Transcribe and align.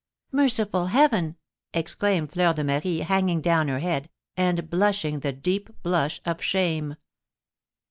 "Merciful 0.31 0.87
Heaven!" 0.87 1.37
exclaimed 1.75 2.31
Fleur 2.31 2.53
de 2.53 2.63
Marie, 2.63 3.01
hanging 3.01 3.39
down 3.39 3.67
her 3.67 3.77
head, 3.77 4.09
and 4.35 4.67
blushing 4.67 5.19
the 5.19 5.31
deep 5.31 5.69
blush 5.83 6.19
of 6.25 6.41
shame. 6.41 6.95